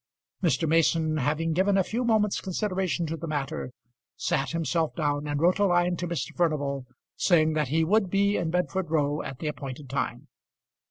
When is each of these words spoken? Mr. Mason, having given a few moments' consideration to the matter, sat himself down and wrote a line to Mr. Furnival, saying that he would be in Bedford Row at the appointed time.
Mr. 0.41 0.67
Mason, 0.67 1.17
having 1.17 1.53
given 1.53 1.77
a 1.77 1.83
few 1.83 2.03
moments' 2.03 2.41
consideration 2.41 3.05
to 3.05 3.15
the 3.15 3.27
matter, 3.27 3.69
sat 4.15 4.49
himself 4.49 4.95
down 4.95 5.27
and 5.27 5.39
wrote 5.39 5.59
a 5.59 5.65
line 5.65 5.95
to 5.97 6.07
Mr. 6.07 6.35
Furnival, 6.35 6.87
saying 7.17 7.53
that 7.53 7.67
he 7.67 7.83
would 7.83 8.09
be 8.09 8.35
in 8.35 8.49
Bedford 8.49 8.89
Row 8.89 9.21
at 9.21 9.37
the 9.37 9.45
appointed 9.47 9.91
time. 9.91 10.27